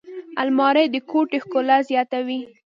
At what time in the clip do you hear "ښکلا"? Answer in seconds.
1.43-1.77